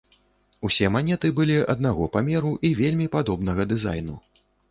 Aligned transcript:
Усе 0.67 0.87
манеты 0.95 1.29
былі 1.39 1.57
аднаго 1.75 2.07
памеру 2.17 2.53
і 2.69 2.73
вельмі 2.81 3.07
падобнага 3.19 3.67
дызайну. 3.75 4.19